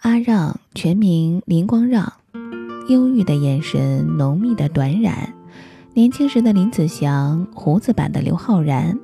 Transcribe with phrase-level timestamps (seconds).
[0.00, 2.10] 阿让全名林光让，
[2.88, 5.12] 忧郁的眼神，浓密的短髯，
[5.92, 8.98] 年轻时的林子祥，胡子版的刘昊然。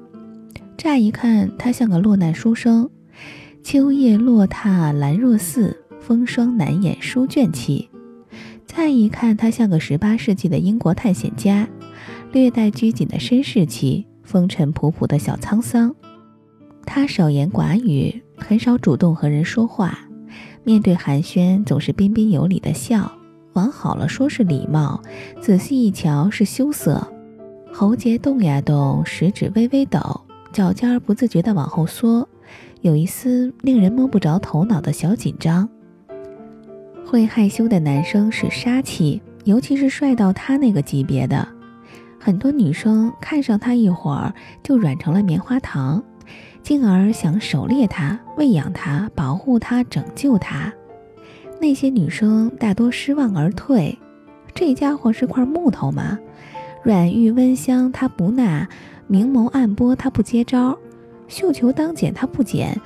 [0.79, 2.89] 乍一看，他像个落难书生。
[3.63, 7.91] 秋叶落踏兰若寺，风霜难掩书卷气。
[8.65, 11.69] 再一看，他像个十八世纪的英国探险家，
[12.33, 15.95] 略带拘谨的绅士气，风尘仆仆的小沧桑。
[16.87, 20.06] 他少言寡语，很少主动和人说话。
[20.67, 23.09] 面对寒暄，总是彬彬有礼的笑。
[23.53, 25.01] 往好了说是礼貌，
[25.41, 27.07] 仔细一瞧是羞涩。
[27.73, 30.01] 喉结动呀动，食指微微抖，
[30.53, 32.29] 脚尖儿不自觉地往后缩，
[32.81, 35.69] 有一丝令人摸不着头脑的小紧张。
[37.07, 41.47] 会害羞的男生是杀气，尤其是帅到他那个级别的。
[42.19, 46.03] 很多女生看上他一会儿，就软成了棉花糖。
[46.67, 50.73] 进而想狩猎它、喂养它、保护它、拯救它。
[51.61, 53.97] 那些女生大多失望而退。
[54.53, 56.19] 这家伙是块木头吗？
[56.83, 58.67] 软玉温香他不纳，
[59.07, 60.77] 明眸暗波他不接招，
[61.29, 62.77] 绣球当剪他不剪，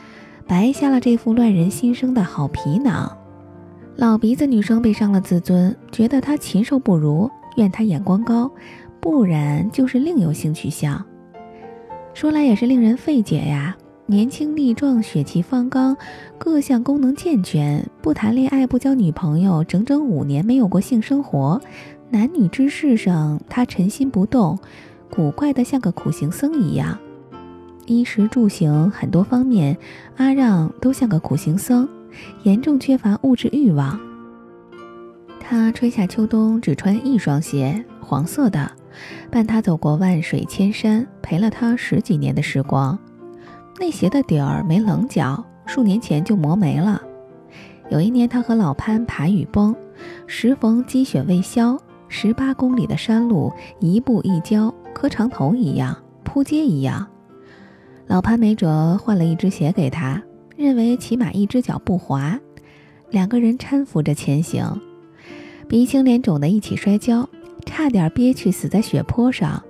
[0.46, 3.10] 白瞎了这副乱人心声的好皮囊。
[3.96, 8.50] 老鼻子女生被伤了自尊，觉得他禽兽不如，怨他眼光高，
[9.00, 11.02] 不然就是另有性取向。
[12.12, 13.76] 说来也是令人费解呀！
[14.06, 15.96] 年轻力壮、血气方刚、
[16.36, 21.60] 各项功能健全，不谈恋爱、不交女朋友，整整五年没有过性生活。
[22.10, 24.58] 男女之事上，他沉心不动，
[25.08, 26.98] 古怪的像个苦行僧一样。
[27.86, 29.76] 衣食住行很多方面，
[30.16, 31.88] 阿让都像个苦行僧，
[32.42, 33.98] 严重缺乏物质欲望。
[35.38, 38.70] 他春夏秋冬只穿一双鞋，黄色的。
[39.30, 42.98] 伴他走过万水千山，陪了他十几年的时光。
[43.78, 47.00] 那鞋的底儿没棱角，数年前就磨没了。
[47.90, 49.74] 有一年，他和老潘爬雨崩，
[50.26, 57.06] 时逢积雪未消，十八公里的山路一步一跤，磕长头一样，扑街一样。
[58.06, 60.22] 老潘没辙，换了一只鞋给他，
[60.56, 62.38] 认为起码一只脚不滑。
[63.10, 64.80] 两个人搀扶着前行，
[65.68, 67.28] 鼻青脸肿的一起摔跤。
[67.70, 69.62] 差点憋屈死在雪坡上。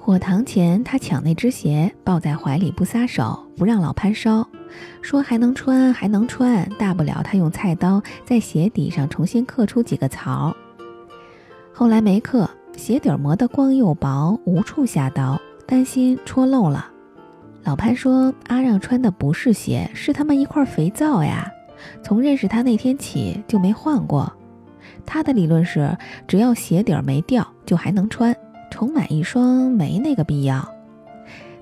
[0.00, 4.48] 火塘前，他抢那只鞋，抱在怀里不撒手，不让老潘烧，
[5.02, 10.56] 说还能穿，还能穿，大不了他用菜刀在鞋底上重新刻出几个槽。
[11.74, 16.90] 后来没刻，鞋底磨得光又薄，无处下刀，担心戳漏了。
[17.64, 21.46] 老潘说：“阿让穿的不是鞋，是他妈一块肥皂呀！
[22.02, 24.32] 从认识他那天起就没换过。”
[25.10, 25.96] 他的理论是，
[26.26, 28.36] 只要鞋底儿没掉，就还能穿，
[28.70, 30.62] 重买一双没那个必要。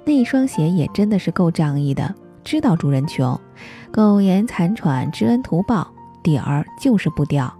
[0.05, 2.13] 那一双鞋也真的是够仗义的，
[2.43, 3.41] 知道主人穷，
[3.93, 5.87] 苟延残喘，知恩图报，
[6.25, 7.55] 底儿就是不掉。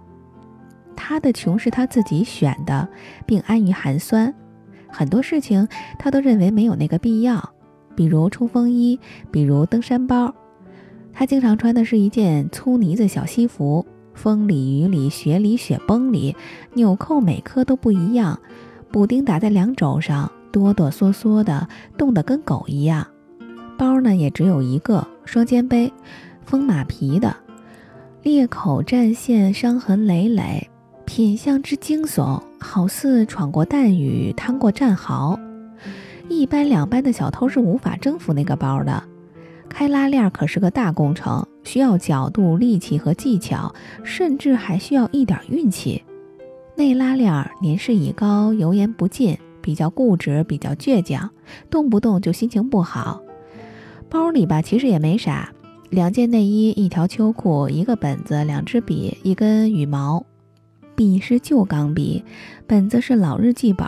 [0.93, 2.85] 他的穷是他自己选的，
[3.25, 4.33] 并安于寒酸，
[4.89, 5.65] 很多事情
[5.97, 7.53] 他都认为没有那个必要，
[7.95, 8.99] 比如冲锋衣，
[9.31, 10.35] 比如登山包。
[11.13, 13.85] 他经常穿的是一件粗呢子小西服。
[14.17, 16.35] 风里雨里雪里雪崩里，
[16.73, 18.37] 纽扣每颗都不一样，
[18.91, 21.67] 补丁打在两肘上，哆哆嗦嗦的，
[21.97, 23.05] 冻得跟狗一样。
[23.77, 25.93] 包呢也只有一个，双肩背，
[26.43, 27.35] 风马皮的，
[28.23, 30.67] 裂口战线，伤痕累累，
[31.05, 35.39] 品相之惊悚，好似闯过弹雨，趟过战壕。
[36.27, 39.03] 一班两班的小偷是无法征服那个包的。
[39.69, 46.01] 开拉链可是个大工程，需要角度、力气和技巧，甚至还需要一点运气。
[46.77, 51.29] 内拉链年事已高，油盐不进，比较固执，比较倔强，
[51.69, 53.21] 动不动就心情不好。
[54.09, 55.51] 包里吧，其实也没啥，
[55.89, 60.25] 两件内衣，一条秋裤，一个本子，两支笔，一根羽毛。
[60.95, 62.23] 笔是旧钢笔，
[62.65, 63.85] 本子是老日记本，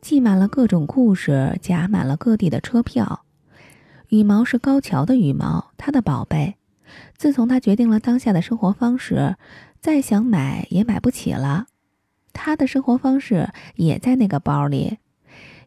[0.00, 3.22] 记满了各种故事，夹满了各地的车票。
[4.08, 6.57] 羽毛是高桥的羽毛，他的宝贝。
[7.16, 9.36] 自从他决定了当下的生活方式，
[9.80, 11.66] 再想买也买不起了。
[12.32, 14.98] 他的生活方式也在那个包里：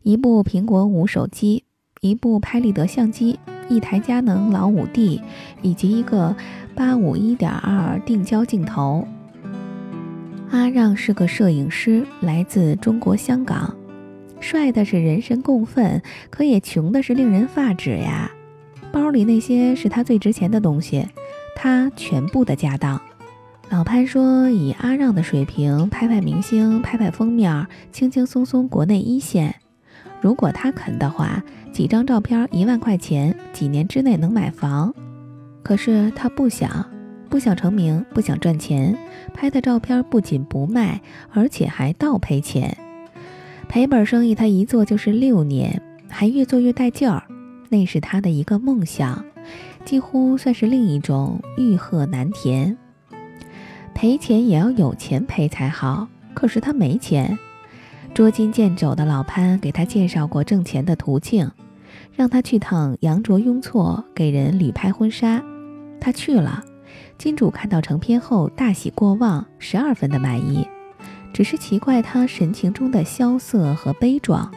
[0.03, 1.65] 一部苹果五手机，
[1.99, 3.39] 一部拍立得相机，
[3.69, 5.21] 一台佳能老五 D，
[5.61, 6.35] 以及一个
[6.75, 9.07] 八五一点二定焦镜头。
[10.49, 13.75] 阿让是个摄影师，来自中国香港。
[14.39, 18.31] 帅的是人神共愤，可也穷的是令人发指呀。
[18.91, 21.07] 包里那些是他最值钱的东西，
[21.55, 23.01] 他全部的家当。
[23.69, 29.55] 老潘说，以阿让的水平，拍拍明星，拍拍封面，轻轻松松国内一线。
[30.19, 31.41] 如果他肯的话，
[31.71, 34.93] 几张照片一万块钱，几年之内能买房。
[35.63, 36.85] 可是他不想，
[37.29, 38.97] 不想成名，不想赚钱，
[39.33, 41.01] 拍的照片不仅不卖，
[41.31, 42.77] 而且还倒赔钱。
[43.69, 47.23] 赔本生意他一做就是六年，还越做越带劲儿。
[47.71, 49.23] 那是他的一个梦想，
[49.85, 52.77] 几乎算是另一种欲壑难填。
[53.93, 57.39] 赔钱也要有钱赔才好，可是他没钱。
[58.13, 61.49] 捉襟见肘的老潘给他介绍过挣钱的途径，
[62.13, 65.41] 让他去趟羊卓雍措给人旅拍婚纱。
[66.01, 66.61] 他去了，
[67.17, 70.67] 金主看到成片后大喜过望，十二分的满意。
[71.31, 74.51] 只是奇怪他神情中的萧瑟和悲壮，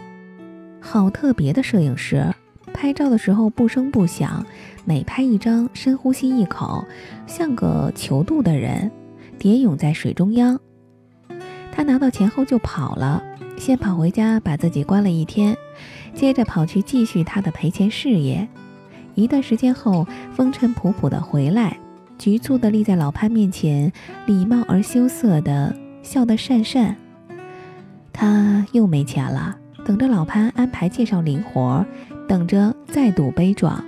[0.81, 2.27] 好特别的摄影师。
[2.75, 4.45] 拍照的时候不声不响，
[4.85, 6.85] 每拍一张深呼吸一口，
[7.27, 8.91] 像个求渡的人，
[9.39, 10.59] 蝶泳在水中央。
[11.73, 13.23] 他拿到钱后就跑了，
[13.57, 15.57] 先跑回家把自己关了一天，
[16.15, 18.47] 接着跑去继续他的赔钱事业。
[19.15, 21.79] 一段时间后，风尘仆仆的回来，
[22.19, 23.91] 局促的立在老潘面前，
[24.27, 26.95] 礼貌而羞涩的笑得讪讪。
[28.13, 31.87] 他又没钱了，等着老潘安排介绍零活。
[32.27, 33.85] 等着再度悲壮，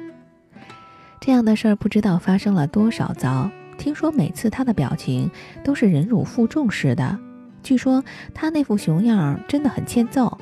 [1.21, 3.51] 这样的事儿不知道发生了多少遭。
[3.79, 5.31] 听说每次他的表情
[5.63, 7.19] 都是忍辱负重似的。
[7.63, 8.03] 据说
[8.35, 10.39] 他那副熊样真的很欠揍，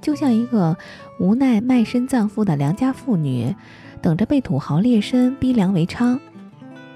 [0.00, 0.76] 就像一个
[1.18, 3.54] 无奈卖身葬父的良家妇女，
[4.00, 6.18] 等着被土豪劣绅逼良为娼。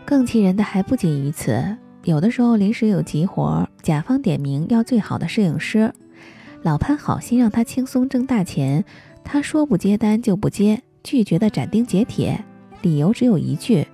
[0.05, 5.93] 更气人的还不仅于此，有的时候临时有急活，甲方点名要最好的摄影师，
[6.63, 8.85] 老潘好心让他轻松挣大钱。
[9.29, 12.43] 他说不接单就不接，拒绝的斩钉截铁，
[12.81, 13.85] 理由只有一句：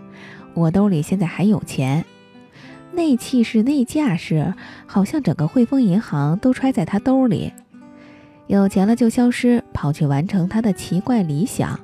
[0.52, 2.04] 我兜里现在还有钱。
[2.92, 4.52] 那气势那架势，
[4.86, 7.50] 好像整个汇丰银行都揣在他兜里。
[8.46, 11.78] 有钱了就消失，跑去完成他的奇怪理想；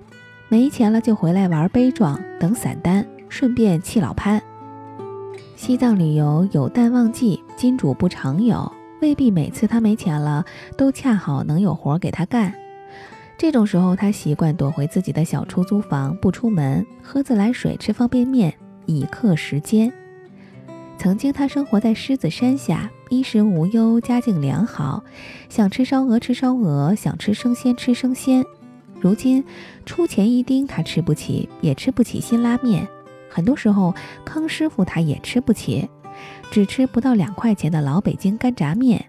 [0.50, 4.42] 没钱了就回来玩悲壮，等散单，顺便气老潘。
[5.56, 8.70] 西藏旅游有淡旺季，金主不常有，
[9.00, 10.44] 未必每次他没钱了，
[10.76, 12.52] 都恰好能有活给他干。
[13.38, 18.52] 这种时候，他习惯躲回自己的小出租房，不出门，喝自来水，吃方便面，
[18.84, 19.92] 以克时间。
[20.98, 25.04] 曾经，他生活在狮子山下，衣食无忧，家境良好，
[25.48, 28.44] 想吃烧鹅吃烧鹅，想吃生鲜吃生鲜。
[29.00, 29.44] 如今，
[29.86, 32.88] 出钱一丁他吃不起，也吃不起辛拉面。
[33.30, 33.94] 很多时候，
[34.24, 35.88] 康师傅他也吃不起，
[36.50, 39.04] 只吃不到两块钱的老北京干炸面。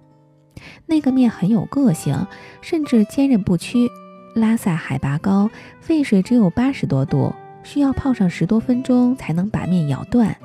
[0.85, 2.27] 那个面很有个性，
[2.61, 3.89] 甚至坚韧不屈。
[4.33, 5.49] 拉萨海拔高，
[5.81, 7.33] 沸水只有八十多度，
[7.63, 10.35] 需要泡上十多分钟才能把面咬断。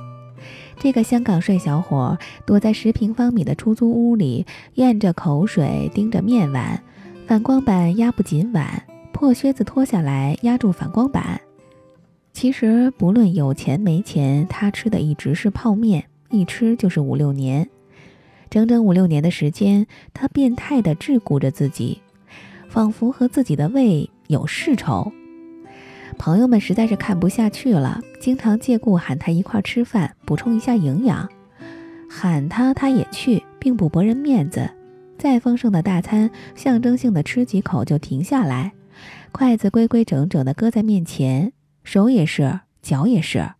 [0.78, 4.44] 这个香港帅小伙躲在十平方米的出租屋里，
[4.74, 6.80] 咽着口水，盯着面碗，
[7.26, 8.82] 反光板压不紧碗，
[9.12, 11.40] 破靴子脱下来压住反光板。
[12.32, 17.68] 其实不论有钱没钱，他吃的一直是泡面，一吃就是五六年，
[18.50, 22.00] 整整五六年的时间，他变态地桎梏着自己。
[22.74, 25.12] 仿佛和自己的胃有世仇，
[26.18, 31.30] 朋友们实在是看不下去了，经常借故喊他一块吃饭，补充一下营养。
[32.10, 34.68] 喊他他也去，并不驳人面子。
[35.16, 38.72] 再丰盛的大餐，象征性的吃几口就停下来，
[39.30, 41.52] 筷子规规整整的搁在面前，
[41.84, 43.52] 手也是，脚也是。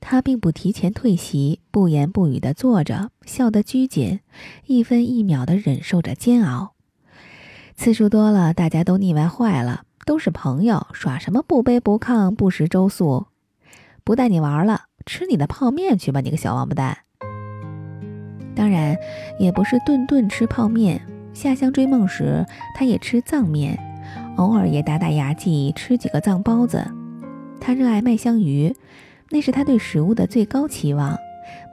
[0.00, 4.20] 他并不提前退席，不言不语的坐着，笑得拘谨，
[4.66, 6.73] 一分一秒的忍受着煎熬。
[7.76, 9.82] 次数多了，大家都腻歪坏了。
[10.06, 13.26] 都是朋友，耍什么不卑不亢、不食周粟？
[14.04, 16.98] 不带你玩了，吃你的泡面去吧，你个小王八蛋！
[18.54, 18.94] 当然，
[19.38, 21.00] 也不是顿顿吃泡面。
[21.32, 22.44] 下乡追梦时，
[22.76, 23.78] 他也吃藏面，
[24.36, 26.86] 偶尔也打打牙祭，吃几个藏包子。
[27.60, 28.76] 他热爱麦香鱼，
[29.30, 31.18] 那是他对食物的最高期望，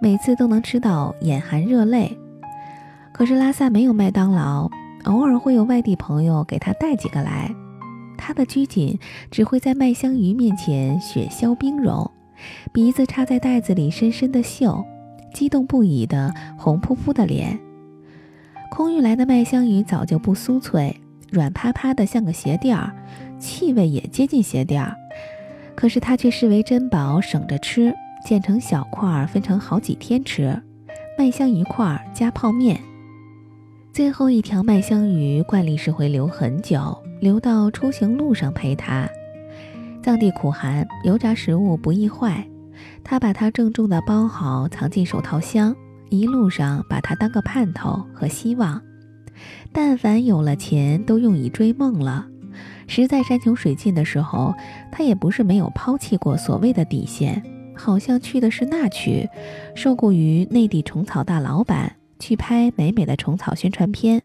[0.01, 2.17] 每次都能吃到眼含热泪。
[3.11, 4.69] 可是拉萨没有麦当劳。
[5.05, 7.53] 偶尔会有外地朋友给他带几个来，
[8.17, 12.09] 他的拘谨只会在麦香鱼面前雪消冰融，
[12.71, 14.83] 鼻子插在袋子里深深的嗅，
[15.33, 17.59] 激动不已的红扑扑的脸。
[18.69, 20.95] 空运来的麦香鱼早就不酥脆，
[21.31, 22.93] 软趴趴的像个鞋垫儿，
[23.39, 24.95] 气味也接近鞋垫儿，
[25.75, 27.93] 可是他却视为珍宝，省着吃，
[28.23, 30.61] 剪成小块儿分成好几天吃，
[31.17, 32.79] 麦香鱼块儿加泡面。
[33.93, 39.05] 最后一条麦香鱼，惯例是会留很久，留到出行路上陪他。
[40.01, 42.47] 藏地苦寒，油炸食物不易坏，
[43.03, 45.75] 他把它郑重地包好，藏进手套箱，
[46.09, 48.81] 一路上把它当个盼头和希望。
[49.73, 52.25] 但凡有了钱，都用以追梦了。
[52.87, 54.53] 实在山穷水尽的时候，
[54.89, 57.43] 他也不是没有抛弃过所谓的底线，
[57.75, 59.27] 好像去的是那曲，
[59.75, 64.21] 受雇于内地虫草大老板去拍美美的虫草宣传片，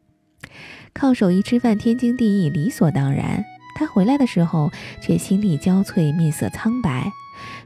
[0.95, 3.45] 靠手艺吃饭天经地义，理所当然。
[3.75, 4.71] 他回来的时候
[5.03, 7.11] 却心力交瘁，面色苍白，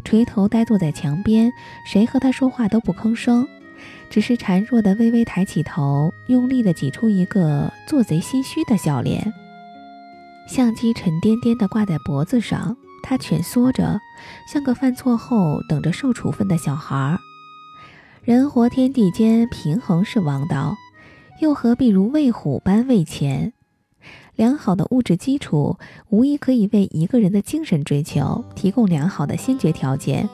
[0.05, 1.53] 垂头呆坐在墙边，
[1.85, 3.47] 谁和他说话都不吭声，
[4.09, 9.33] 只是孱弱的微微抬起头，用力的挤出一个做贼心虚的笑脸。
[10.49, 14.01] 相机沉甸甸地挂在脖子上，他蜷缩着，
[14.53, 17.21] 像个犯错后等着受处分的小孩儿。
[18.23, 20.77] 人活天地间，平衡是王道，
[21.41, 23.55] 又何必如喂虎般喂钱？
[24.37, 25.79] 良好的物质基础，
[26.11, 30.29] 无疑可以为一个人的精神追求提供良好的先决条件。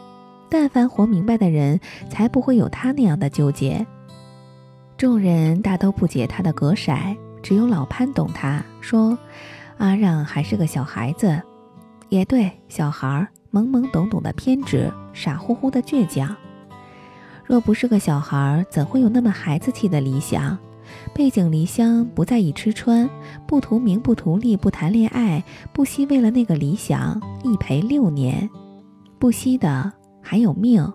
[0.49, 1.79] 但凡活明白的人，
[2.11, 3.87] 才不会有他那样的纠结。
[4.99, 6.93] 众人大都不解他的格色，
[7.41, 9.17] 只有老潘懂他，说。
[9.79, 11.41] 阿让还是个小孩子，
[12.09, 16.35] 也对，小孩懵懵懂懂的偏执，傻乎乎的倔强。
[17.47, 20.59] 若不是个小孩，怎会有那么孩子气的理想？
[21.15, 23.09] 背井离乡，不在意吃穿，
[23.47, 28.49] 不图名，不图利，不谈恋爱，不惜为了那个理想一陪六年，
[29.19, 30.93] 不惜的还有命。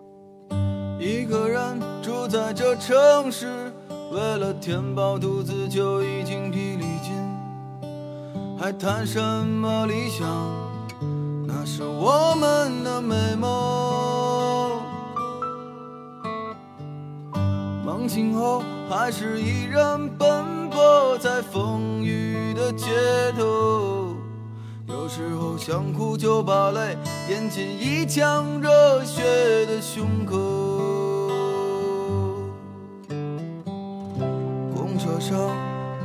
[1.00, 3.74] 一个人住在这城市，
[4.12, 7.13] 为了填饱肚子就已经疲力尽。
[8.58, 10.27] 还谈什么理想？
[11.48, 13.90] 那是我们的美梦。
[18.08, 22.88] 醒后，还是依然奔波在风雨的街
[23.38, 24.15] 头。
[24.88, 26.98] 有时候想哭就把泪
[27.29, 29.24] 咽进一腔热血
[29.65, 30.38] 的胸口。
[34.74, 35.38] 公车上。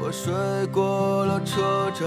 [0.09, 0.33] 我睡
[0.67, 2.07] 过了车站，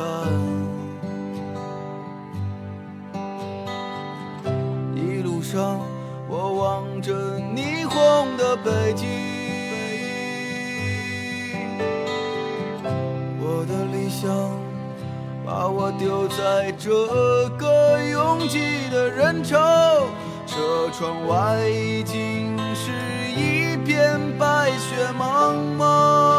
[4.96, 5.82] 一路上
[6.30, 9.39] 我望着霓虹的北京。
[14.22, 14.30] 想
[15.46, 16.90] 把我丢在这
[17.58, 18.60] 个拥挤
[18.92, 19.58] 的人潮，
[20.46, 22.92] 车窗外已经是
[23.32, 26.39] 一片白雪茫茫。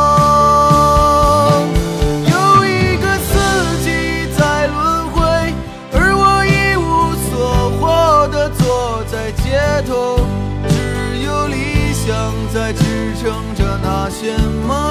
[14.21, 14.90] 什么？